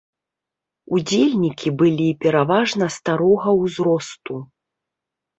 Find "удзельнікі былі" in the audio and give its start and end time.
0.99-2.07